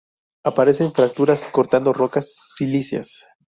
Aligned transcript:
Aparece 0.43 0.83
en 0.83 0.93
fracturas 0.93 1.47
cortando 1.53 1.93
rocas 1.93 2.35
silíceas. 2.55 3.23